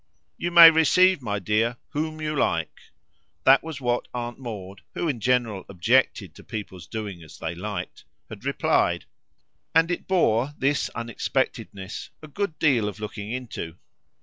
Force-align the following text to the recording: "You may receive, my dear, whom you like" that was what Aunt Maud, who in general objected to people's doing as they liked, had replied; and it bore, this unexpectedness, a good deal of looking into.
"You 0.35 0.49
may 0.49 0.71
receive, 0.71 1.21
my 1.21 1.37
dear, 1.37 1.77
whom 1.89 2.21
you 2.21 2.35
like" 2.35 2.79
that 3.43 3.61
was 3.63 3.79
what 3.79 4.07
Aunt 4.15 4.39
Maud, 4.39 4.81
who 4.95 5.07
in 5.07 5.19
general 5.19 5.63
objected 5.69 6.33
to 6.33 6.43
people's 6.43 6.87
doing 6.87 7.21
as 7.21 7.37
they 7.37 7.53
liked, 7.53 8.03
had 8.27 8.43
replied; 8.43 9.05
and 9.75 9.91
it 9.91 10.07
bore, 10.07 10.55
this 10.57 10.89
unexpectedness, 10.95 12.09
a 12.23 12.27
good 12.27 12.57
deal 12.57 12.89
of 12.89 12.99
looking 12.99 13.31
into. 13.31 13.77